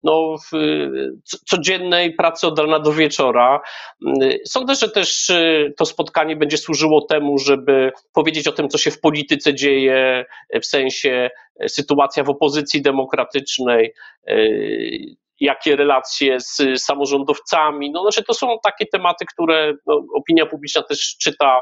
no, 0.02 0.36
codziennej 1.46 2.14
pracy 2.14 2.46
od 2.46 2.58
rana 2.58 2.78
do 2.78 2.92
wieczora. 2.92 3.60
Sądzę, 4.44 4.74
że 4.74 4.88
też 4.88 5.32
to 5.76 5.84
spotkanie 5.84 6.36
będzie 6.36 6.58
służyło 6.58 7.00
temu, 7.00 7.38
żeby 7.38 7.92
powiedzieć 8.12 8.48
o 8.48 8.52
tym, 8.52 8.68
co 8.68 8.78
się 8.78 8.90
w 8.90 9.00
polityce 9.00 9.54
dzieje, 9.54 9.61
w 10.62 10.66
sensie 10.66 11.30
e, 11.60 11.68
sytuacja 11.68 12.24
w 12.24 12.30
opozycji 12.30 12.82
demokratycznej, 12.82 13.94
e, 14.26 14.36
jakie 15.40 15.76
relacje 15.76 16.40
z 16.40 16.62
samorządowcami. 16.76 17.90
No, 17.90 18.02
znaczy 18.02 18.24
to 18.24 18.34
są 18.34 18.56
takie 18.62 18.86
tematy, 18.86 19.24
które 19.32 19.72
no, 19.86 20.02
opinia 20.14 20.46
publiczna 20.46 20.82
też 20.82 21.16
czyta 21.20 21.60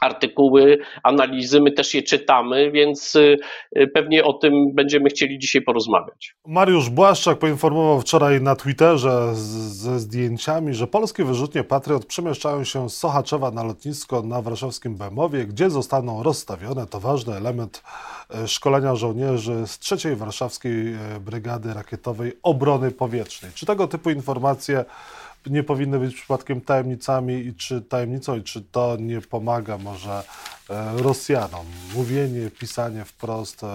artykuły, 0.00 0.78
analizy, 1.02 1.60
my 1.60 1.72
też 1.72 1.94
je 1.94 2.02
czytamy, 2.02 2.70
więc 2.70 3.14
y, 3.14 3.38
y, 3.78 3.86
pewnie 3.86 4.24
o 4.24 4.32
tym 4.32 4.74
będziemy 4.74 5.08
chcieli 5.08 5.38
dzisiaj 5.38 5.62
porozmawiać. 5.62 6.36
Mariusz 6.46 6.90
Błaszczak 6.90 7.38
poinformował 7.38 8.00
wczoraj 8.00 8.40
na 8.40 8.56
Twitterze 8.56 9.34
ze 9.34 9.98
zdjęciami, 9.98 10.74
że 10.74 10.86
polskie 10.86 11.24
wyrzutnie 11.24 11.64
Patriot 11.64 12.06
przemieszczają 12.06 12.64
się 12.64 12.90
z 12.90 12.96
Sochaczewa 12.96 13.50
na 13.50 13.62
lotnisko 13.62 14.22
na 14.22 14.42
warszawskim 14.42 14.96
Bemowie, 14.96 15.46
gdzie 15.46 15.70
zostaną 15.70 16.22
rozstawione. 16.22 16.86
To 16.86 17.00
ważny 17.00 17.34
element 17.34 17.82
e, 18.34 18.48
szkolenia 18.48 18.94
żołnierzy 18.94 19.66
z 19.66 19.78
trzeciej 19.78 20.16
Warszawskiej 20.16 20.94
e, 20.94 21.20
Brygady 21.20 21.74
Rakietowej 21.74 22.32
Obrony 22.42 22.90
Powietrznej. 22.90 23.52
Czy 23.54 23.66
tego 23.66 23.88
typu 23.88 24.10
informacje 24.10 24.84
nie 25.50 25.62
powinny 25.62 25.98
być 25.98 26.14
przypadkiem 26.14 26.60
tajemnicami 26.60 27.34
i 27.34 27.54
czy 27.54 27.82
tajemnicą 27.82 28.36
i 28.36 28.42
czy 28.42 28.62
to 28.62 28.96
nie 29.00 29.20
pomaga 29.20 29.78
może 29.78 30.22
e, 30.70 31.02
Rosjanom? 31.02 31.66
Mówienie, 31.94 32.50
pisanie 32.60 33.04
wprost, 33.04 33.64
e, 33.64 33.66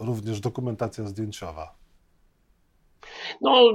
również 0.00 0.40
dokumentacja 0.40 1.04
zdjęciowa. 1.04 1.74
No, 3.40 3.72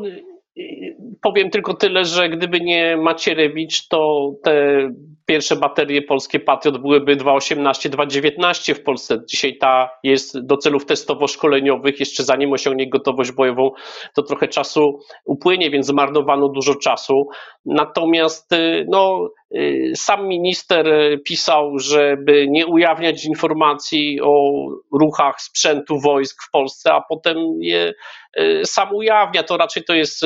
powiem 1.21 1.49
tylko 1.49 1.73
tyle, 1.73 2.05
że 2.05 2.29
gdyby 2.29 2.61
nie 2.61 2.97
Macierewicz, 2.97 3.87
to 3.87 4.31
te 4.43 4.89
pierwsze 5.25 5.55
baterie 5.55 6.01
polskie 6.01 6.39
Patriot 6.39 6.77
byłyby 6.77 7.17
2.18, 7.17 7.89
2.19 7.89 8.73
w 8.73 8.83
Polsce. 8.83 9.21
Dzisiaj 9.27 9.57
ta 9.57 9.89
jest 10.03 10.45
do 10.45 10.57
celów 10.57 10.85
testowo-szkoleniowych, 10.85 11.99
jeszcze 11.99 12.23
zanim 12.23 12.53
osiągnie 12.53 12.89
gotowość 12.89 13.31
bojową, 13.31 13.71
to 14.15 14.23
trochę 14.23 14.47
czasu 14.47 14.99
upłynie, 15.25 15.69
więc 15.69 15.85
zmarnowano 15.85 16.49
dużo 16.49 16.75
czasu. 16.75 17.27
Natomiast 17.65 18.53
y, 18.53 18.85
no, 18.89 19.29
y, 19.55 19.91
sam 19.95 20.27
minister 20.27 20.87
pisał, 21.25 21.79
żeby 21.79 22.47
nie 22.49 22.67
ujawniać 22.67 23.25
informacji 23.25 24.19
o 24.21 24.51
ruchach 24.91 25.41
sprzętu 25.41 25.99
wojsk 25.99 26.43
w 26.43 26.51
Polsce, 26.51 26.93
a 26.93 27.01
potem 27.09 27.37
je 27.59 27.93
y, 28.39 28.61
sam 28.65 28.95
ujawnia. 28.95 29.43
To 29.43 29.57
raczej 29.57 29.83
to 29.83 29.93
jest 29.93 30.25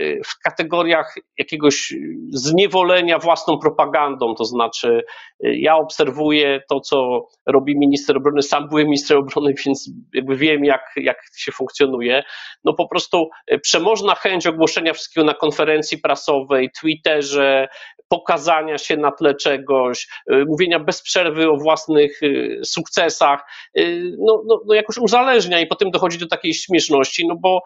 w 0.00 0.38
kategoriach 0.44 1.14
jakiegoś 1.38 1.94
zniewolenia 2.30 3.18
własną 3.18 3.58
propagandą. 3.58 4.34
To 4.34 4.44
znaczy, 4.44 5.02
y, 5.44 5.56
ja 5.56 5.76
obserwuję 5.76 6.60
to, 6.68 6.80
co 6.80 7.26
robi 7.46 7.78
minister 7.78 8.16
obrony, 8.16 8.42
sam 8.42 8.68
byłem 8.68 8.84
ministrem 8.84 9.18
obrony, 9.18 9.54
więc 9.66 9.90
jakby 10.14 10.36
wiem, 10.36 10.64
jak, 10.64 10.80
jak 10.96 11.16
się 11.36 11.52
funkcjonuje. 11.52 12.22
No 12.64 12.72
po 12.72 12.88
prostu 12.88 13.30
y, 13.52 13.58
przemożna 13.58 14.14
chęć 14.14 14.46
ogłoszenia 14.46 14.92
wszystkiego 14.92 15.24
na 15.24 15.34
konferencji 15.34 15.98
prasowej, 15.98 16.70
Twitterze, 16.80 17.68
pokazania 18.08 18.78
się 18.78 18.96
na 18.96 19.12
tle 19.12 19.34
czegoś, 19.34 20.08
mówienia 20.46 20.80
bez 20.80 21.02
przerwy 21.02 21.50
o 21.50 21.56
własnych 21.56 22.20
sukcesach, 22.64 23.40
no, 24.18 24.42
no, 24.46 24.60
no 24.66 24.74
jakoś 24.74 24.98
uzależnia 24.98 25.60
i 25.60 25.66
potem 25.66 25.90
dochodzi 25.90 26.18
do 26.18 26.26
takiej 26.26 26.54
śmieszności, 26.54 27.26
no 27.26 27.36
bo 27.36 27.62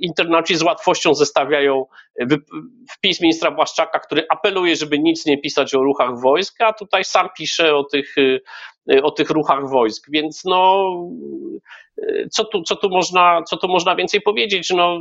internauci 0.00 0.56
z 0.56 0.62
łatwością 0.62 1.14
ze 1.14 1.24
zestawiają 1.30 1.86
wpis 2.90 3.20
ministra 3.20 3.50
Błaszczaka, 3.50 3.98
który 3.98 4.26
apeluje, 4.30 4.76
żeby 4.76 4.98
nic 4.98 5.26
nie 5.26 5.38
pisać 5.38 5.74
o 5.74 5.82
ruchach 5.82 6.20
wojsk, 6.20 6.60
a 6.60 6.72
tutaj 6.72 7.04
sam 7.04 7.28
pisze 7.38 7.76
o 7.76 7.84
tych, 7.84 8.18
y, 8.18 8.40
o 9.02 9.10
tych 9.10 9.30
ruchach 9.30 9.68
wojsk. 9.68 10.06
Więc 10.10 10.44
no, 10.44 10.90
y, 11.98 12.28
co 12.32 12.44
tu, 12.44 12.62
co, 12.62 12.76
tu 12.76 12.90
można, 12.90 13.42
co 13.42 13.56
tu 13.56 13.68
można 13.68 13.96
więcej 13.96 14.20
powiedzieć? 14.20 14.70
No, 14.70 15.00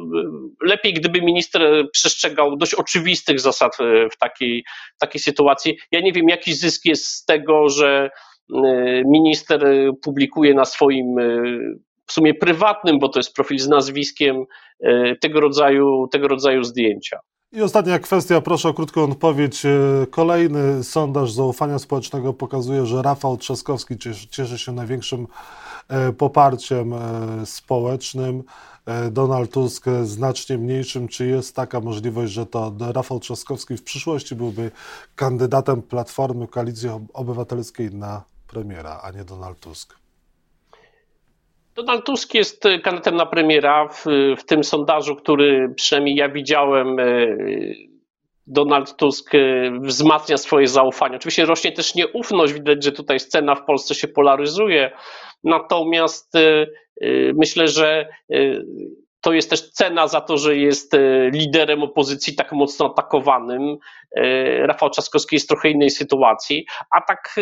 lepiej, 0.64 0.94
gdyby 0.94 1.22
minister 1.22 1.90
przestrzegał 1.92 2.58
dość 2.58 2.74
oczywistych 2.74 3.40
zasad 3.40 3.78
w 4.12 4.18
takiej, 4.18 4.64
w 4.96 5.00
takiej 5.00 5.22
sytuacji. 5.22 5.78
Ja 5.92 6.02
nie 6.02 6.14
wiem, 6.14 6.30
jaki 6.30 6.54
zysk 6.54 6.86
jest 6.86 7.06
z 7.06 7.26
tego, 7.26 7.70
że 7.70 8.10
y, 8.50 9.04
minister 9.06 9.68
publikuje 10.02 10.54
na 10.54 10.66
swoim 10.66 11.16
w 12.10 12.14
sumie 12.14 12.34
prywatnym, 12.34 13.00
bo 13.00 13.10
to 13.10 13.20
jest 13.20 13.34
profil 13.34 13.60
z 13.60 13.68
nazwiskiem, 13.68 14.46
e, 14.80 15.16
tego 15.16 15.40
rodzaju, 15.40 16.08
tego 16.08 16.28
rodzaju 16.28 16.64
zdjęcia. 16.64 17.20
I 17.52 17.62
ostatnia 17.62 18.00
kwestia, 18.00 18.42
proszę 18.42 18.70
o 18.70 18.74
krótką 18.74 19.04
odpowiedź. 19.04 19.66
E, 19.66 19.70
kolejny 20.10 20.84
sondaż 20.84 21.32
zaufania 21.32 21.80
społecznego 21.80 22.34
pokazuje, 22.34 22.86
że 22.86 23.02
Rafał 23.02 23.38
Trzaskowski 23.38 23.98
cieszy 24.30 24.60
się 24.60 24.72
największym 24.72 25.28
e, 25.88 26.14
poparciem 26.14 26.94
społecznym. 27.46 28.44
Donald 29.12 29.52
Tusk 29.52 29.86
znacznie 30.04 30.58
mniejszym. 30.58 31.08
Czy 31.08 31.28
jest 31.28 31.56
taka 31.56 31.80
możliwość, 31.80 32.34
że 32.34 32.46
to 32.46 32.74
Rafał 32.80 33.20
Trzaskowski 33.20 33.78
w 33.78 33.84
przyszłości 33.84 34.36
byłby 34.36 34.72
kandydatem 35.16 35.82
Platformy 35.82 36.48
Koalicji 36.48 36.90
Obywatelskiej 37.14 37.92
na 37.92 38.24
premiera, 38.48 39.00
a 39.04 39.12
nie 39.12 39.24
Donald 39.24 39.60
Tusk? 39.60 39.99
Donald 41.76 42.06
Tusk 42.06 42.34
jest 42.34 42.66
e, 42.66 42.80
kandydatem 42.80 43.16
na 43.16 43.26
premiera. 43.26 43.88
W, 43.88 44.06
w 44.38 44.44
tym 44.46 44.64
sondażu, 44.64 45.16
który 45.16 45.74
przynajmniej 45.76 46.16
ja 46.16 46.30
widziałem, 46.30 47.00
e, 47.00 47.06
Donald 48.48 48.96
Tusk 48.96 49.36
e, 49.36 49.40
wzmacnia 49.82 50.38
swoje 50.38 50.68
zaufanie. 50.68 51.16
Oczywiście 51.16 51.46
rośnie 51.46 51.72
też 51.72 51.96
nieufność, 51.96 52.54
widać, 52.54 52.84
że 52.84 52.92
tutaj 52.92 53.20
scena 53.20 53.56
w 53.56 53.66
Polsce 53.66 53.96
się 53.96 54.08
polaryzuje. 54.08 54.92
Natomiast 55.44 56.34
myślę, 57.34 57.68
że 57.68 58.10
to 59.22 59.34
jest 59.34 59.50
też 59.50 59.72
cena 59.72 60.08
za 60.08 60.22
to, 60.22 60.38
że 60.38 60.58
jest 60.58 60.96
liderem 61.32 61.84
opozycji 61.84 62.36
tak 62.36 62.52
mocno 62.52 62.86
atakowanym. 62.86 63.78
Rafał 64.62 64.90
Trzaskowski 64.90 65.36
jest 65.36 65.46
w 65.46 65.50
trochę 65.50 65.70
innej 65.70 65.90
sytuacji, 65.90 66.66
a 66.92 67.02
tak 67.02 67.36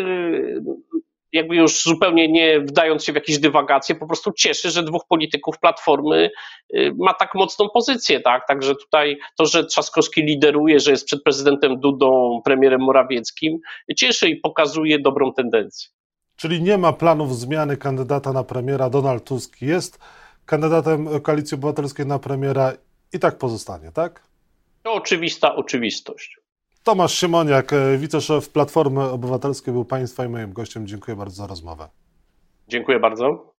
jakby 1.37 1.55
już 1.55 1.83
zupełnie 1.83 2.31
nie 2.31 2.59
wdając 2.59 3.03
się 3.03 3.11
w 3.11 3.15
jakieś 3.15 3.39
dywagacje, 3.39 3.95
po 3.95 4.07
prostu 4.07 4.31
cieszy, 4.31 4.71
że 4.71 4.83
dwóch 4.83 5.07
polityków 5.07 5.59
Platformy 5.59 6.29
y, 6.75 6.91
ma 6.97 7.13
tak 7.13 7.35
mocną 7.35 7.69
pozycję, 7.69 8.19
tak? 8.19 8.47
Także 8.47 8.75
tutaj 8.75 9.17
to, 9.37 9.45
że 9.45 9.65
Trzaskowski 9.65 10.21
lideruje, 10.23 10.79
że 10.79 10.91
jest 10.91 11.05
przed 11.05 11.23
prezydentem 11.23 11.79
Dudą, 11.79 12.41
premierem 12.45 12.81
Morawieckim, 12.81 13.59
cieszy 13.97 14.29
i 14.29 14.35
pokazuje 14.35 14.99
dobrą 14.99 15.33
tendencję. 15.33 15.89
Czyli 16.35 16.61
nie 16.61 16.77
ma 16.77 16.93
planów 16.93 17.37
zmiany 17.37 17.77
kandydata 17.77 18.33
na 18.33 18.43
premiera. 18.43 18.89
Donald 18.89 19.23
Tusk 19.23 19.61
jest 19.61 19.99
kandydatem 20.45 21.21
Koalicji 21.21 21.55
Obywatelskiej 21.55 22.05
na 22.05 22.19
premiera 22.19 22.73
i 23.13 23.19
tak 23.19 23.37
pozostanie, 23.37 23.91
tak? 23.91 24.23
To 24.83 24.93
oczywista 24.93 25.55
oczywistość. 25.55 26.39
Tomasz 26.87 27.13
Siemoniak, 27.13 27.73
e, 27.73 27.97
wiceszef 27.97 28.49
Platformy 28.49 29.03
Obywatelskiej 29.03 29.73
był 29.73 29.85
Państwa 29.85 30.25
i 30.25 30.29
moim 30.29 30.53
gościem. 30.53 30.87
Dziękuję 30.87 31.17
bardzo 31.17 31.35
za 31.35 31.47
rozmowę. 31.47 31.89
Dziękuję 32.67 32.99
bardzo. 32.99 33.53